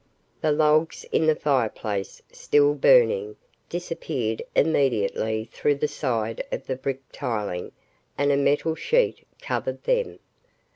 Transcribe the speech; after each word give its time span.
The 0.41 0.51
logs 0.51 1.03
in 1.11 1.27
the 1.27 1.35
fireplace, 1.35 2.23
still 2.31 2.73
burning, 2.73 3.35
disappeared 3.69 4.41
immediately 4.55 5.45
through 5.53 5.75
the 5.75 5.87
side 5.87 6.43
of 6.51 6.65
the 6.65 6.75
brick 6.75 7.03
tiling 7.11 7.71
and 8.17 8.31
a 8.31 8.35
metal 8.35 8.73
sheet 8.73 9.27
covered 9.39 9.83
them. 9.83 10.17